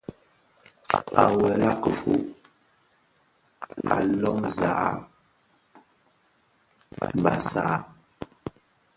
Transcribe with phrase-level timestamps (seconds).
[1.21, 2.23] À wela kifog,
[3.93, 4.97] à lômzàg
[7.23, 7.81] bàsàg.